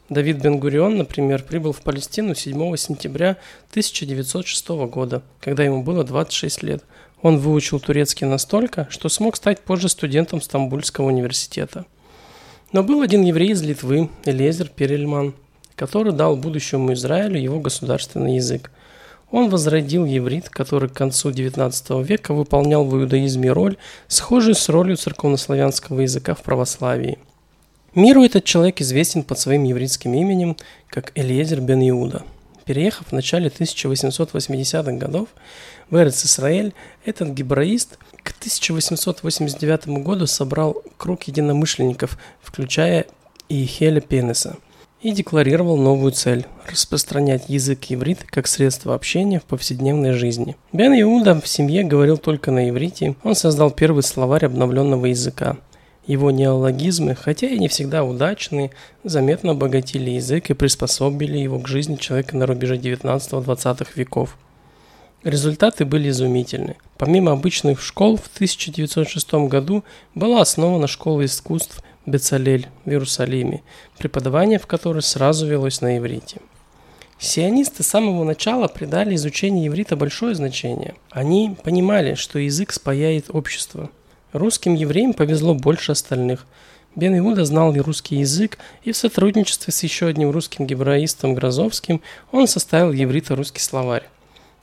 Давид 0.09 0.38
Бен-Гурион, 0.38 0.97
например, 0.97 1.44
прибыл 1.44 1.73
в 1.73 1.82
Палестину 1.82 2.35
7 2.35 2.76
сентября 2.76 3.37
1906 3.70 4.68
года, 4.90 5.23
когда 5.40 5.62
ему 5.62 5.85
было 5.85 6.02
26 6.02 6.64
лет. 6.64 6.82
Он 7.23 7.38
выучил 7.38 7.78
турецкий 7.78 8.26
настолько, 8.26 8.88
что 8.90 9.09
смог 9.09 9.37
стать 9.37 9.61
позже 9.61 9.88
студентом 9.88 10.42
Стамбульского 10.42 11.06
университета. 11.06 11.85
Но 12.73 12.83
был 12.83 13.03
один 13.03 13.23
еврей 13.23 13.50
из 13.50 13.62
Литвы, 13.62 14.09
Элезер 14.25 14.69
Перельман, 14.69 15.35
который 15.75 16.12
дал 16.12 16.37
будущему 16.37 16.93
Израилю 16.93 17.41
его 17.41 17.61
государственный 17.61 18.37
язык. 18.37 18.71
Он 19.31 19.49
возродил 19.49 20.05
еврит, 20.05 20.49
который 20.49 20.89
к 20.89 20.95
концу 20.95 21.31
XIX 21.31 22.05
века 22.05 22.35
выполнял 22.35 22.85
в 22.85 22.97
иудаизме 22.97 23.53
роль, 23.53 23.77
схожую 24.09 24.55
с 24.55 24.69
ролью 24.69 24.97
церковнославянского 24.97 26.00
языка 26.00 26.35
в 26.35 26.43
православии– 26.43 27.19
Миру 27.95 28.23
этот 28.23 28.45
человек 28.45 28.81
известен 28.81 29.25
под 29.25 29.41
своим 29.41 29.65
еврейским 29.65 30.15
именем 30.15 30.57
как 30.87 31.11
Элиезер 31.17 31.61
бен 31.61 31.81
Иуда. 31.89 32.23
Переехав 32.65 33.09
в 33.09 33.12
начале 33.12 33.49
1880-х 33.49 34.93
годов 34.93 35.29
в 35.91 35.97
Эрец-Исраэль, 35.97 36.73
этот 37.05 37.31
гибраист 37.31 37.99
к 38.23 38.31
1889 38.39 39.89
году 40.03 40.27
собрал 40.27 40.83
круг 40.97 41.25
единомышленников, 41.25 42.19
включая 42.43 43.07
и 43.49 43.65
Хеля 43.65 44.00
Пенеса, 44.00 44.57
и 45.03 45.12
декларировал 45.12 45.77
новую 45.77 46.12
цель– 46.12 46.47
распространять 46.71 47.49
язык 47.49 47.87
иврит 47.89 48.25
как 48.25 48.47
средство 48.47 48.95
общения 48.95 49.41
в 49.41 49.45
повседневной 49.45 50.12
жизни. 50.12 50.57
Бен 50.73 50.93
Иуда 51.00 51.41
в 51.41 51.49
семье 51.49 51.85
говорил 51.85 52.19
только 52.19 52.50
на 52.50 52.69
иврите, 52.69 53.17
он 53.23 53.35
создал 53.35 53.71
первый 53.71 54.03
словарь 54.03 54.47
обновленного 54.47 55.07
языка– 55.07 55.57
его 56.11 56.31
неологизмы, 56.31 57.15
хотя 57.15 57.47
и 57.47 57.59
не 57.59 57.69
всегда 57.69 58.05
удачные, 58.05 58.73
заметно 59.05 59.53
обогатили 59.53 60.11
язык 60.11 60.50
и 60.50 60.55
приспособили 60.55 61.39
его 61.39 61.59
к 61.61 61.69
жизни 61.69 61.97
человека 61.97 62.37
на 62.37 62.47
рубеже 62.47 62.77
19-20 62.77 63.87
веков. 63.95 64.37
Результаты 65.23 65.85
были 65.85 66.09
изумительны. 66.09 66.77
Помимо 66.97 67.33
обычных 67.33 67.81
школ, 67.83 68.17
в 68.17 68.27
1906 68.35 69.33
году 69.49 69.85
была 70.15 70.41
основана 70.41 70.87
школа 70.87 71.25
искусств 71.25 71.83
Бецалель 72.07 72.69
в 72.85 72.91
Иерусалиме, 72.91 73.62
преподавание 73.99 74.59
в 74.59 74.67
которой 74.67 75.03
сразу 75.03 75.47
велось 75.47 75.81
на 75.81 75.99
иврите. 75.99 76.41
Сионисты 77.19 77.83
с 77.83 77.89
самого 77.89 78.25
начала 78.25 78.67
придали 78.67 79.15
изучению 79.15 79.67
иврита 79.69 79.95
большое 79.95 80.35
значение. 80.35 80.95
Они 81.11 81.55
понимали, 81.62 82.15
что 82.15 82.39
язык 82.39 82.73
спаяет 82.73 83.27
общество– 83.29 83.91
Русским 84.33 84.75
евреям 84.75 85.12
повезло 85.12 85.55
больше 85.55 85.93
остальных. 85.93 86.47
Бен 86.95 87.19
Иуда 87.19 87.45
знал 87.45 87.75
русский 87.75 88.17
язык, 88.17 88.59
и 88.85 88.93
в 88.93 88.97
сотрудничестве 88.97 89.73
с 89.73 89.83
еще 89.83 90.07
одним 90.07 90.31
русским 90.31 90.67
гебраистом 90.67 91.35
Грозовским 91.35 92.00
он 92.31 92.47
составил 92.47 92.93
еврито-русский 92.93 93.61
словарь. 93.61 94.09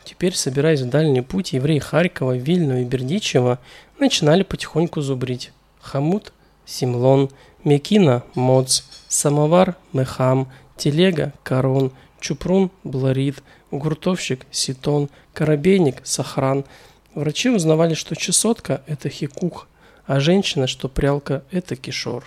Теперь, 0.07 0.35
собираясь 0.35 0.79
в 0.79 0.89
дальний 0.89 1.19
путь, 1.19 1.51
евреи 1.51 1.79
Харькова, 1.79 2.37
Вильна 2.37 2.81
и 2.81 2.85
Бердичева 2.85 3.59
начинали 3.99 4.43
потихоньку 4.43 5.01
зубрить. 5.01 5.51
Хамут– 5.81 6.31
Симлон, 6.65 7.29
Мекина– 7.65 8.23
Моц, 8.33 8.83
Самовар– 9.09 9.75
Мехам, 9.91 10.49
Телега– 10.77 11.33
Корон, 11.43 11.91
Чупрун– 12.21 12.71
Бларит, 12.85 13.43
Гуртовщик– 13.69 14.45
Ситон, 14.51 15.09
Коробейник– 15.33 15.97
Сахран– 16.05 16.63
Врачи 17.13 17.49
узнавали, 17.49 17.93
что 17.93 18.15
чесотка– 18.15 18.83
это 18.87 19.09
хикух, 19.09 19.67
а 20.05 20.21
женщина, 20.21 20.67
что 20.67 20.87
прялка– 20.87 21.43
это 21.51 21.75
кишор. 21.75 22.23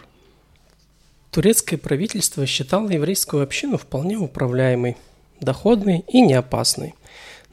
Турецкое 1.31 1.79
правительство 1.79 2.45
считало 2.45 2.91
еврейскую 2.91 3.43
общину 3.43 3.79
вполне 3.79 4.19
управляемой, 4.19 4.99
доходной 5.41 6.05
и 6.09 6.21
неопасной. 6.21 6.95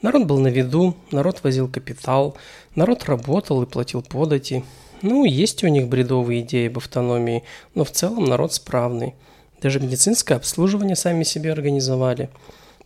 Народ 0.00 0.26
был 0.26 0.38
на 0.38 0.48
виду, 0.48 0.94
народ 1.10 1.42
возил 1.42 1.68
капитал, 1.68 2.36
народ 2.76 3.04
работал 3.04 3.62
и 3.62 3.66
платил 3.66 4.02
подати. 4.02 4.64
Ну, 5.02 5.24
есть 5.24 5.64
у 5.64 5.68
них 5.68 5.88
бредовые 5.88 6.42
идеи 6.42 6.68
об 6.68 6.78
автономии, 6.78 7.42
но 7.74 7.84
в 7.84 7.90
целом 7.90 8.24
народ 8.24 8.52
справный. 8.52 9.14
Даже 9.60 9.80
медицинское 9.80 10.34
обслуживание 10.36 10.94
сами 10.94 11.24
себе 11.24 11.52
организовали. 11.52 12.30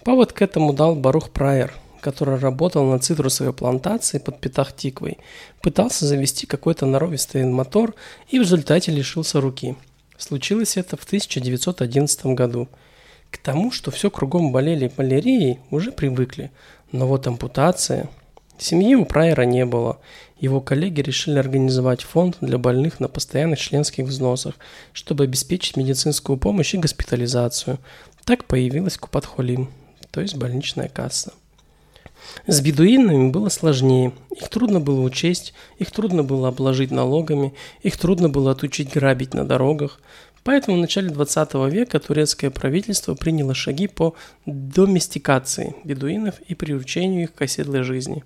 Повод 0.05 0.33
к 0.33 0.41
этому 0.41 0.73
дал 0.73 0.95
Барух 0.97 1.31
Прайер, 1.31 1.75
который 2.01 2.39
работал 2.39 2.85
на 2.85 2.99
цитрусовой 2.99 3.53
плантации 3.53 4.19
под 4.19 4.41
Петах-Тиквой, 4.41 5.19
пытался 5.61 6.07
завести 6.07 6.47
какой-то 6.47 6.87
норовистый 6.87 7.45
мотор 7.45 7.95
и 8.31 8.39
в 8.39 8.43
результате 8.43 8.91
лишился 8.91 9.41
руки. 9.41 9.77
Случилось 10.17 10.77
это 10.77 10.97
в 10.97 11.05
1911 11.05 12.27
году. 12.27 12.69
К 13.33 13.39
тому, 13.39 13.73
что 13.73 13.91
все 13.91 14.11
кругом 14.11 14.53
болели 14.53 14.93
малярией, 14.97 15.59
уже 15.71 15.91
привыкли. 15.91 16.53
Но 16.93 17.09
вот 17.09 17.27
ампутация... 17.27 18.09
Семьи 18.59 18.95
у 18.95 19.05
Прайера 19.05 19.43
не 19.43 19.65
было. 19.65 19.99
Его 20.39 20.61
коллеги 20.61 21.01
решили 21.01 21.39
организовать 21.39 22.03
фонд 22.03 22.37
для 22.41 22.59
больных 22.59 23.01
на 23.01 23.09
постоянных 23.09 23.59
членских 23.59 24.05
взносах, 24.05 24.55
чтобы 24.93 25.25
обеспечить 25.25 25.77
медицинскую 25.77 26.37
помощь 26.37 26.75
и 26.75 26.79
госпитализацию. 26.79 27.79
Так 28.25 28.45
появилась 28.45 28.99
Купатхолим, 28.99 29.69
то 30.13 30.21
есть 30.21 30.37
больничная 30.37 30.89
касса. 30.89 31.33
С 32.47 32.61
бедуинами 32.61 33.31
было 33.31 33.49
сложнее. 33.49 34.13
Их 34.31 34.49
трудно 34.49 34.79
было 34.79 35.01
учесть, 35.01 35.55
их 35.79 35.91
трудно 35.91 36.23
было 36.23 36.49
обложить 36.49 36.91
налогами, 36.91 37.55
их 37.83 37.97
трудно 37.97 38.29
было 38.29 38.53
отучить 38.53 38.93
грабить 38.93 39.35
на 39.35 39.45
дорогах. 39.45 40.01
Поэтому 40.45 40.77
в 40.77 40.81
начале 40.81 41.11
20 41.11 41.55
века 41.71 42.01
турецкое 42.01 42.51
правительство 42.51 43.15
приняло 43.15 43.55
шаги 43.55 43.87
по 43.87 44.15
доместикации 44.45 45.77
бедуинов 45.85 46.41
и 46.41 46.55
приучению 46.55 47.23
их 47.25 47.35
к 47.35 47.43
оседлой 47.43 47.83
жизни. 47.83 48.25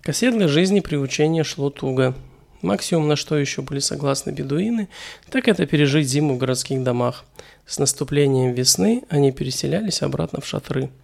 К 0.00 0.08
оседлой 0.08 0.48
жизни 0.48 0.80
приучение 0.80 1.44
шло 1.44 1.70
туго. 1.70 2.14
Максимум, 2.62 3.08
на 3.08 3.16
что 3.16 3.36
еще 3.36 3.62
были 3.62 3.80
согласны 3.80 4.30
бедуины, 4.30 4.88
так 5.30 5.48
это 5.48 5.66
пережить 5.66 6.08
зиму 6.08 6.34
в 6.34 6.38
городских 6.38 6.82
домах. 6.82 7.24
С 7.66 7.78
наступлением 7.78 8.52
весны 8.52 9.02
они 9.08 9.32
переселялись 9.32 10.02
обратно 10.02 10.40
в 10.40 10.46
шатры– 10.46 10.90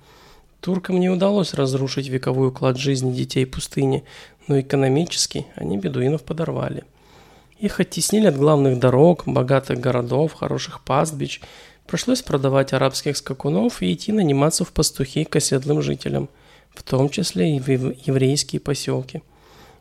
Туркам 0.61 0.99
не 0.99 1.09
удалось 1.09 1.55
разрушить 1.55 2.09
вековой 2.09 2.49
уклад 2.49 2.77
жизни 2.79 3.15
детей 3.15 3.47
пустыни, 3.47 4.05
но 4.49 4.61
экономически 4.61 5.47
они 5.55 5.79
бедуинов 5.79 6.25
подорвали. 6.25 6.85
Их 7.59 7.81
оттеснили 7.81 8.27
от 8.27 8.37
главных 8.37 8.79
дорог, 8.79 9.25
богатых 9.27 9.81
городов, 9.81 10.33
хороших 10.33 10.81
пастбищ. 10.85 11.41
Пришлось 11.87 12.23
продавать 12.23 12.73
арабских 12.73 13.17
скакунов 13.17 13.83
и 13.83 13.93
идти 13.93 14.13
наниматься 14.13 14.65
в 14.65 14.73
пастухи 14.73 15.25
к 15.25 15.35
оседлым 15.35 15.83
жителям, 15.83 16.29
в 16.71 16.85
том 16.85 17.09
числе 17.09 17.57
и 17.57 17.61
в 17.61 17.69
еврейские 17.69 18.61
поселки. 18.61 19.23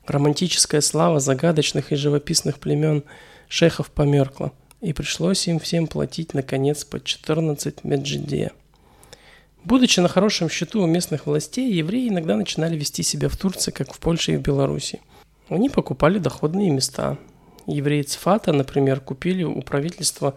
Романтическая 0.08 0.82
слава 0.82 1.20
загадочных 1.20 1.92
и 1.92 1.96
живописных 1.96 2.60
племен 2.60 3.04
шехов 3.48 3.92
померкла, 3.92 4.54
и 4.82 4.94
пришлось 4.94 5.48
им 5.48 5.60
всем 5.60 5.86
платить, 5.86 6.34
наконец, 6.34 6.84
по 6.84 7.00
14 7.00 7.84
меджидея. 7.84 8.54
Будучи 9.64 10.00
на 10.00 10.08
хорошем 10.08 10.50
счету 10.50 10.82
у 10.82 10.88
местных 10.88 11.28
властей, 11.28 11.72
евреи 11.72 12.08
иногда 12.08 12.38
начинали 12.38 12.76
вести 12.76 13.04
себя 13.04 13.28
в 13.30 13.38
Турции, 13.38 13.72
как 13.72 13.94
в 13.94 14.00
Польше 14.00 14.34
и 14.34 14.38
в 14.38 14.42
Беларуси. 14.42 15.02
Они 15.50 15.70
покупали 15.70 16.20
доходные 16.20 16.72
места. 16.72 17.18
Евреи 17.68 18.02
Цфата, 18.02 18.54
например, 18.54 19.02
купили 19.02 19.44
у 19.44 19.62
правительства 19.62 20.36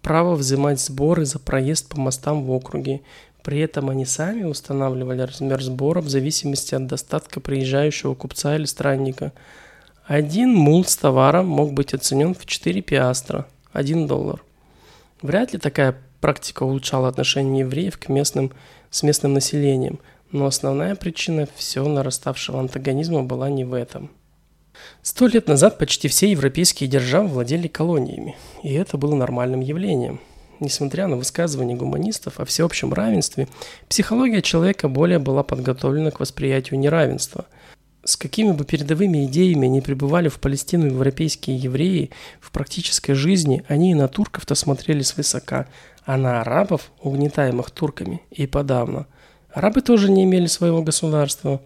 право 0.00 0.34
взимать 0.34 0.80
сборы 0.80 1.26
за 1.26 1.38
проезд 1.38 1.90
по 1.90 2.00
мостам 2.00 2.44
в 2.44 2.50
округе. 2.50 3.02
При 3.42 3.60
этом 3.60 3.90
они 3.90 4.06
сами 4.06 4.44
устанавливали 4.44 5.20
размер 5.20 5.62
сбора 5.62 6.00
в 6.00 6.08
зависимости 6.08 6.74
от 6.74 6.86
достатка 6.86 7.40
приезжающего 7.40 8.14
купца 8.14 8.56
или 8.56 8.64
странника. 8.64 9.32
Один 10.06 10.54
мул 10.54 10.84
с 10.84 10.96
товаром 10.96 11.46
мог 11.46 11.72
быть 11.74 11.92
оценен 11.92 12.34
в 12.34 12.46
4 12.46 12.80
пиастра, 12.80 13.46
1 13.72 14.06
доллар. 14.06 14.42
Вряд 15.20 15.52
ли 15.52 15.58
такая 15.58 15.96
практика 16.20 16.62
улучшала 16.62 17.08
отношение 17.08 17.60
евреев 17.60 17.98
к 17.98 18.08
местным, 18.08 18.52
с 18.90 19.02
местным 19.02 19.34
населением, 19.34 20.00
но 20.32 20.46
основная 20.46 20.94
причина 20.94 21.46
всего 21.56 21.88
нараставшего 21.88 22.58
антагонизма 22.58 23.22
была 23.22 23.50
не 23.50 23.64
в 23.64 23.74
этом. 23.74 24.10
Сто 25.02 25.26
лет 25.26 25.48
назад 25.48 25.78
почти 25.78 26.08
все 26.08 26.30
европейские 26.30 26.88
державы 26.88 27.28
владели 27.28 27.68
колониями, 27.68 28.36
и 28.62 28.72
это 28.72 28.96
было 28.96 29.14
нормальным 29.14 29.60
явлением. 29.60 30.20
Несмотря 30.60 31.06
на 31.06 31.16
высказывания 31.16 31.74
гуманистов 31.74 32.38
о 32.38 32.44
всеобщем 32.44 32.92
равенстве, 32.92 33.48
психология 33.88 34.42
человека 34.42 34.88
более 34.88 35.18
была 35.18 35.42
подготовлена 35.42 36.10
к 36.10 36.20
восприятию 36.20 36.78
неравенства– 36.78 37.46
с 38.04 38.16
какими 38.16 38.52
бы 38.52 38.64
передовыми 38.64 39.26
идеями 39.26 39.66
ни 39.66 39.80
пребывали 39.80 40.28
в 40.28 40.40
Палестину 40.40 40.86
европейские 40.86 41.56
евреи, 41.56 42.10
в 42.40 42.50
практической 42.50 43.12
жизни 43.12 43.62
они 43.68 43.90
и 43.90 43.94
на 43.94 44.08
турков-то 44.08 44.54
смотрели 44.54 45.02
свысока, 45.02 45.66
а 46.04 46.16
на 46.16 46.40
арабов, 46.40 46.92
угнетаемых 47.02 47.70
турками, 47.70 48.22
и 48.30 48.46
подавно. 48.46 49.06
Арабы 49.52 49.82
тоже 49.82 50.10
не 50.10 50.24
имели 50.24 50.46
своего 50.46 50.82
государства. 50.82 51.60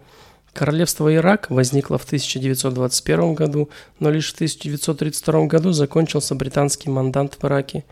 Королевство 0.55 1.15
Ирак 1.15 1.51
возникло 1.51 1.99
в 1.99 2.05
1921 2.05 3.35
году, 3.35 3.69
но 3.99 4.11
лишь 4.11 4.33
в 4.33 4.35
1932 4.37 5.47
году 5.47 5.73
закончился 5.73 6.35
британский 6.35 6.89
мандат 6.89 7.37
в 7.39 7.45
Ираке. 7.45 7.85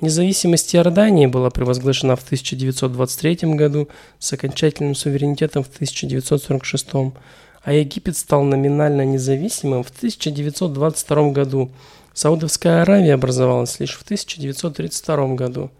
Независимость 0.00 0.76
Иордании 0.76 1.26
была 1.26 1.50
провозглашена 1.50 2.14
в 2.14 2.22
1923 2.22 3.54
году 3.54 3.88
с 4.18 4.32
окончательным 4.32 4.94
суверенитетом 4.94 5.64
в 5.64 5.68
1946 5.68 6.92
году 6.92 7.14
а 7.62 7.72
Египет 7.72 8.16
стал 8.16 8.42
номинально 8.42 9.04
независимым 9.04 9.82
в 9.82 9.90
1922 9.90 11.30
году. 11.30 11.70
Саудовская 12.14 12.82
Аравия 12.82 13.14
образовалась 13.14 13.78
лишь 13.80 13.96
в 13.96 14.02
1932 14.02 15.34
году. 15.34 15.70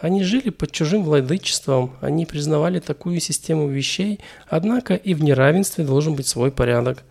Они 0.00 0.22
жили 0.22 0.50
под 0.50 0.70
чужим 0.70 1.02
владычеством, 1.02 1.96
они 2.00 2.24
признавали 2.24 2.78
такую 2.78 3.18
систему 3.20 3.68
вещей, 3.68 4.20
однако 4.48 4.94
и 4.94 5.12
в 5.14 5.24
неравенстве 5.24 5.84
должен 5.84 6.14
быть 6.14 6.28
свой 6.28 6.52
порядок. 6.52 7.02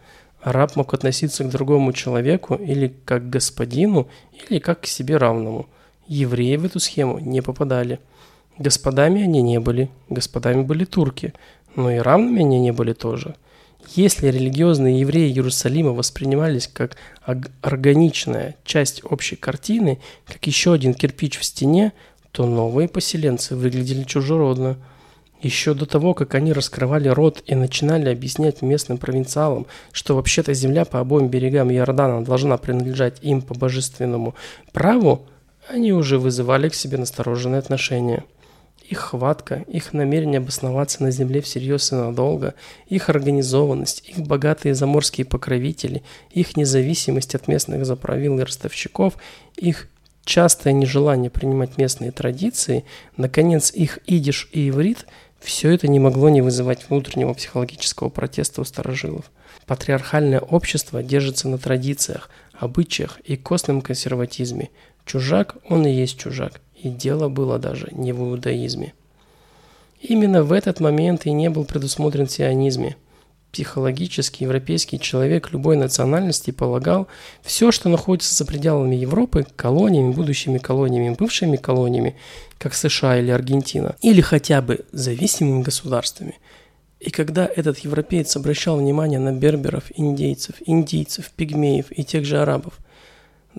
Араб 0.42 0.78
мог 0.78 0.94
относиться 0.94 1.44
к 1.44 1.50
другому 1.50 1.92
человеку 1.92 2.56
или 2.56 2.94
как 3.04 3.24
к 3.24 3.30
господину, 3.30 4.08
или 4.50 4.60
как 4.60 4.82
к 4.82 4.86
себе 4.86 5.18
равному. 5.18 5.68
Евреи 6.08 6.56
в 6.56 6.64
эту 6.64 6.80
схему 6.80 7.20
не 7.20 7.42
попадали. 7.42 8.00
Господами 8.58 9.22
они 9.24 9.42
не 9.42 9.60
были, 9.60 9.90
господами 10.10 10.62
были 10.62 10.86
турки, 10.86 11.34
но 11.76 11.92
и 11.92 11.98
равными 11.98 12.40
они 12.40 12.60
не 12.60 12.72
были 12.72 12.94
тоже. 12.94 13.36
Если 13.96 14.28
религиозные 14.28 15.00
евреи 15.00 15.30
Иерусалима 15.30 15.92
воспринимались 15.92 16.68
как 16.68 16.98
органичная 17.62 18.56
часть 18.64 19.02
общей 19.04 19.36
картины, 19.36 20.00
как 20.26 20.46
еще 20.48 20.74
один 20.74 20.94
кирпич 20.94 21.38
в 21.38 21.44
стене, 21.44 21.94
то 22.38 22.46
новые 22.46 22.88
поселенцы 22.88 23.56
выглядели 23.56 24.04
чужеродно. 24.04 24.78
Еще 25.42 25.74
до 25.74 25.88
того, 25.88 26.14
как 26.14 26.36
они 26.36 26.54
раскрывали 26.54 27.08
рот 27.08 27.42
и 27.48 27.56
начинали 27.56 28.12
объяснять 28.12 28.62
местным 28.62 29.00
провинциалам, 29.00 29.66
что 29.92 30.16
вообще-то 30.16 30.54
земля 30.54 30.86
по 30.86 31.00
обоим 31.00 31.30
берегам 31.30 31.72
Иордана 31.72 32.24
должна 32.24 32.58
принадлежать 32.58 33.24
им 33.24 33.42
по 33.42 33.56
божественному 33.56 34.36
праву, 34.72 35.26
они 35.68 35.94
уже 35.94 36.20
вызывали 36.20 36.70
к 36.70 36.76
себе 36.76 37.00
настороженные 37.00 37.58
отношения. 37.58 38.24
Их 38.88 39.00
хватка, 39.00 39.66
их 39.68 39.94
намерение 39.94 40.38
обосноваться 40.38 41.02
на 41.02 41.10
земле 41.10 41.42
всерьез 41.42 41.92
и 41.92 41.96
надолго, 41.96 42.54
их 42.88 43.10
организованность, 43.10 44.08
их 44.08 44.20
богатые 44.20 44.76
заморские 44.76 45.26
покровители, 45.26 46.04
их 46.30 46.56
независимость 46.56 47.34
от 47.34 47.48
местных 47.48 47.84
заправил 47.84 48.38
и 48.38 48.44
ростовщиков, 48.44 49.16
их 49.56 49.88
частое 50.28 50.74
нежелание 50.74 51.32
принимать 51.32 51.78
местные 51.78 52.12
традиции, 52.12 52.86
наконец, 53.16 53.72
их 53.72 53.98
идиш 54.06 54.50
и 54.52 54.70
иврит– 54.70 55.08
все 55.40 55.72
это 55.72 55.88
не 55.88 56.00
могло 56.00 56.30
не 56.30 56.42
вызывать 56.42 56.90
внутреннего 56.90 57.34
психологического 57.34 58.10
протеста 58.10 58.62
у 58.62 58.64
старожилов. 58.64 59.32
Патриархальное 59.66 60.40
общество 60.40 61.04
держится 61.04 61.48
на 61.48 61.58
традициях, 61.58 62.30
обычаях 62.54 63.20
и 63.24 63.36
костном 63.36 63.82
консерватизме. 63.82 64.70
Чужак, 65.06 65.58
он 65.70 65.86
и 65.86 65.92
есть 65.92 66.18
чужак. 66.18 66.62
И 66.76 66.90
дело 66.90 67.30
было 67.30 67.60
даже 67.60 67.90
не 67.92 68.14
в 68.14 68.20
иудаизме. 68.20 68.94
Именно 70.02 70.44
в 70.44 70.52
этот 70.52 70.80
момент 70.80 71.26
и 71.26 71.32
не 71.32 71.50
был 71.50 71.66
предусмотрен 71.66 72.28
сионизме. 72.28 72.96
Психологически 73.52 74.44
европейский 74.44 75.00
человек 75.00 75.52
любой 75.52 75.78
национальности 75.78 76.52
полагал, 76.52 77.08
все, 77.42 77.72
что 77.72 77.90
находится 77.90 78.34
за 78.36 78.46
пределами 78.46 78.96
Европы, 78.96 79.46
колониями, 79.56 80.12
будущими 80.12 80.58
колониями, 80.58 81.16
бывшими 81.18 81.58
колониями, 81.58 82.16
как 82.58 82.74
США 82.74 83.20
или 83.20 83.32
Аргентина, 83.32 83.96
или 84.02 84.22
хотя 84.22 84.62
бы 84.62 84.86
зависимыми 84.92 85.64
государствами. 85.64 86.38
И 87.00 87.10
когда 87.10 87.46
этот 87.46 87.80
европеец 87.80 88.36
обращал 88.36 88.78
внимание 88.78 89.20
на 89.20 89.32
берберов, 89.32 89.86
индейцев, 89.96 90.56
индийцев, 90.66 91.32
пигмеев 91.36 91.86
и 91.90 92.04
тех 92.04 92.26
же 92.26 92.42
арабов– 92.42 92.74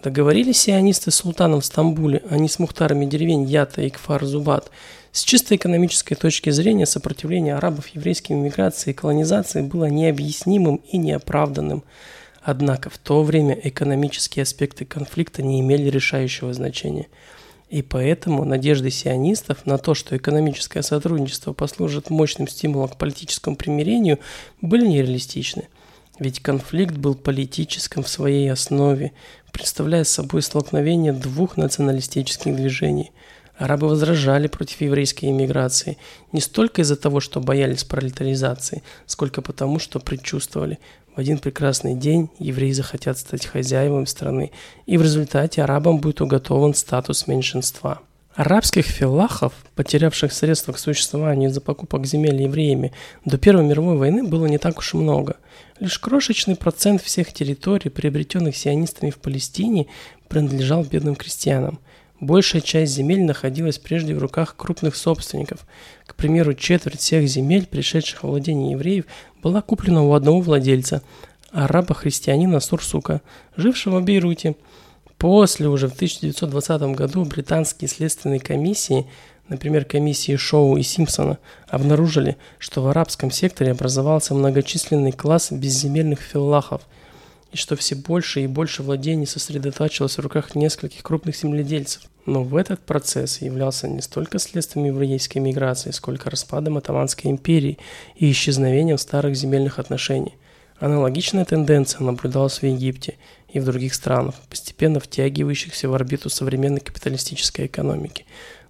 Договорились 0.03 0.59
сионисты 0.59 1.11
с 1.11 1.17
султаном 1.17 1.61
в 1.61 1.65
Стамбуле, 1.65 2.23
а 2.31 2.39
не 2.39 2.49
с 2.49 2.61
мухтарами 2.61 3.05
деревень 3.05 3.45
Ята 3.45 3.83
и 3.83 3.91
Кфар-Зубат. 3.91 4.71
С 5.19 5.25
чисто 5.25 5.57
экономической 5.57 6.15
точки 6.15 6.51
зрения 6.51 6.87
сопротивление 6.87 7.57
арабов 7.57 7.89
еврейской 7.89 8.35
миграции 8.35 8.91
и 8.91 8.95
колонизации 8.95 9.63
было 9.63 9.87
необъяснимым 9.87 10.77
и 10.93 10.97
неоправданным. 10.97 11.83
Однако 12.41 12.89
в 12.89 12.99
то 12.99 13.25
время 13.25 13.59
экономические 13.61 14.45
аспекты 14.45 14.85
конфликта 14.85 15.43
не 15.43 15.59
имели 15.59 15.91
решающего 15.91 16.55
значения. 16.55 17.09
И 17.69 17.83
поэтому 17.83 18.45
надежды 18.45 18.93
сионистов 18.93 19.67
на 19.67 19.77
то, 19.79 19.93
что 19.95 20.17
экономическое 20.17 20.83
сотрудничество 20.83 21.53
послужит 21.53 22.11
мощным 22.11 22.47
стимулом 22.47 22.89
к 22.89 22.97
политическому 22.97 23.57
примирению, 23.57 24.21
были 24.61 24.87
нереалистичны– 24.87 25.67
ведь 26.19 26.41
конфликт 26.41 26.97
был 26.97 27.15
политическим 27.15 28.03
в 28.03 28.09
своей 28.09 28.51
основе, 28.51 29.13
представляя 29.53 30.05
собой 30.05 30.43
столкновение 30.43 31.13
двух 31.13 31.57
националистических 31.57 32.57
движений. 32.57 33.13
Арабы 33.59 33.89
возражали 33.89 34.47
против 34.47 34.81
еврейской 34.81 35.27
иммиграции 35.27 35.99
не 36.31 36.41
столько 36.41 36.83
из-за 36.83 36.95
того, 36.95 37.19
что 37.19 37.41
боялись 37.41 37.83
пролетаризации, 37.83 38.85
сколько 39.05 39.43
потому, 39.43 39.81
что 39.81 39.99
предчувствовали, 39.99 40.79
в 41.17 41.19
один 41.19 41.39
прекрасный 41.39 41.97
день 41.97 42.31
евреи 42.39 42.71
захотят 42.71 43.19
стать 43.19 43.47
хозяевами 43.47 44.05
страны, 44.05 44.53
и 44.87 44.97
в 44.97 45.03
результате 45.03 45.63
арабам 45.63 45.99
будет 45.99 46.21
уготован 46.21 46.73
статус 46.73 47.27
меньшинства. 47.27 48.01
Арабских 48.37 48.87
филлахов, 48.87 49.53
потерявших 49.75 50.33
средства 50.33 50.73
к 50.73 50.79
существованию 50.79 51.51
из-за 51.51 51.61
покупок 51.61 52.07
земель 52.07 52.41
евреями, 52.41 52.93
до 53.25 53.37
Первой 53.37 53.65
мировой 53.65 53.97
войны 53.97 54.23
было 54.23 54.47
не 54.47 54.59
так 54.59 54.79
уж 54.79 54.95
и 54.95 54.97
много. 54.97 55.35
Лишь 55.81 55.99
крошечный 55.99 56.55
процент 56.55 57.03
всех 57.03 57.33
территорий, 57.33 57.91
приобретенных 57.91 58.57
сионистами 58.57 59.11
в 59.11 59.19
Палестине, 59.19 59.89
принадлежал 60.29 60.85
бедным 60.85 61.17
крестьянам. 61.17 61.81
Большая 62.21 62.63
часть 62.63 62.93
земель 62.93 63.23
находилась 63.23 63.79
прежде 63.79 64.15
в 64.15 64.19
руках 64.19 64.57
крупных 64.57 64.97
собственников. 64.97 65.67
К 66.07 66.15
примеру, 66.15 66.55
четверть 66.55 67.01
всех 67.01 67.29
земель, 67.29 67.67
пришедших 67.67 68.23
во 68.23 68.31
владение 68.31 68.73
евреев, 68.73 69.05
была 69.43 69.63
куплена 69.63 70.03
у 70.03 70.13
одного 70.13 70.41
владельца, 70.41 71.03
араба-христианина 71.53 72.61
Сурсука, 72.61 73.23
жившего 73.57 74.01
в 74.01 74.05
Бейруте– 74.05 74.57
После, 75.19 75.67
уже 75.67 75.89
в 75.89 75.95
1920 75.95 76.83
году, 76.95 77.25
британские 77.25 77.89
следственные 77.89 78.39
комиссии, 78.39 79.05
например, 79.49 79.85
комиссии 79.85 80.37
Шоу 80.37 80.77
и 80.77 80.83
Симпсона, 80.83 81.39
обнаружили, 81.67 82.37
что 82.61 82.83
в 82.83 82.87
арабском 82.87 83.33
секторе 83.33 83.73
образовался 83.73 84.35
многочисленный 84.35 85.11
класс 85.11 85.51
безземельных 85.51 86.21
филлахов, 86.21 86.83
и 87.53 87.57
что 87.57 87.77
все 87.77 87.95
больше 87.95 88.43
и 88.43 88.47
больше 88.47 88.83
владений 88.83 89.27
сосредотачивалось 89.27 90.19
в 90.19 90.21
руках 90.21 90.55
нескольких 90.55 91.03
крупных 91.03 91.37
земледельцев. 91.37 92.03
Но 92.27 92.43
в 92.43 92.57
этот 92.57 92.81
процесс 92.81 93.41
являлся 93.41 93.89
не 93.89 94.03
столько 94.03 94.39
следствием 94.39 94.87
еврейской 94.87 95.39
миграции, 95.39 95.91
сколько 95.91 96.31
распадом 96.31 96.77
Атаманской 96.77 97.31
империи 97.31 97.79
и 98.17 98.31
исчезновением 98.31 98.99
старых 98.99 99.37
земельных 99.37 99.79
отношений– 99.79 100.35
Аналогичная 100.81 101.45
тенденция 101.45 102.03
наблюдалась 102.03 102.59
в 102.59 102.63
Египте 102.63 103.17
и 103.49 103.59
в 103.59 103.65
других 103.65 103.95
странах, 103.95 104.37
постепенно 104.49 105.01
втягивающихся 105.01 105.89
в 105.89 105.95
орбиту 105.95 106.31
современной 106.31 106.81
капиталистической 106.81 107.67
экономики. 107.67 108.27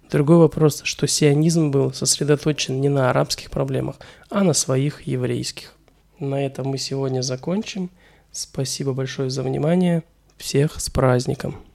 Другой 0.09 0.37
вопрос, 0.37 0.81
что 0.85 1.05
сионизм 1.05 1.69
был 1.69 1.93
сосредоточен 1.93 2.81
не 2.81 2.89
на 2.89 3.11
арабских 3.11 3.51
проблемах, 3.51 3.97
а 4.31 4.43
на 4.43 4.53
своих 4.53 5.03
еврейских. 5.03 5.75
На 6.17 6.43
этом 6.43 6.69
мы 6.69 6.79
сегодня 6.79 7.21
закончим. 7.21 7.91
Спасибо 8.31 8.93
большое 8.93 9.29
за 9.29 9.43
внимание. 9.43 10.03
Всех 10.37 10.79
с 10.79 10.89
праздником! 10.89 11.68